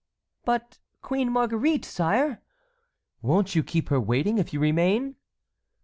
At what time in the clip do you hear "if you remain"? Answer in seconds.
4.39-5.15